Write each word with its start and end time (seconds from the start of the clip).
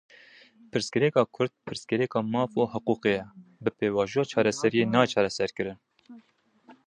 Pirsgirêka 0.75 1.23
Kurd 1.35 1.51
pirsgirêka 1.65 2.19
maf 2.33 2.51
û 2.61 2.63
hiqûqê 2.73 3.11
ye, 3.17 3.23
bi 3.63 3.69
pêvajoya 3.77 4.23
çareseriyê 4.31 4.85
nayê 4.93 5.07
çareserkirin. 5.13 5.79